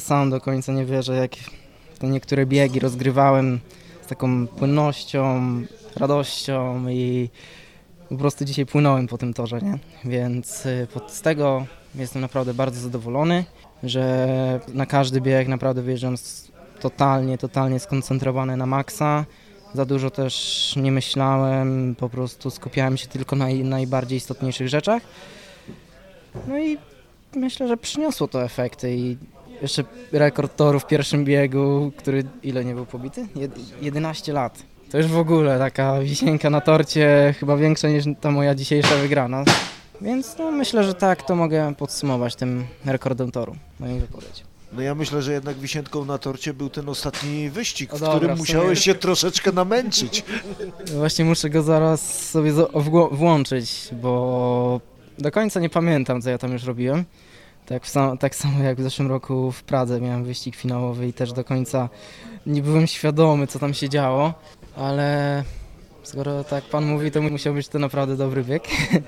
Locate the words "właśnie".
50.86-51.24